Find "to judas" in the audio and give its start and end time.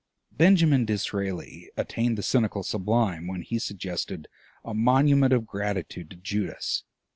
6.09-6.83